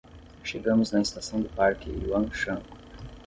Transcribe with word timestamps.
Chegamos 0.43 0.91
na 0.91 0.99
estação 1.01 1.39
do 1.41 1.49
parque 1.49 1.91
Yuanshan 1.91 2.59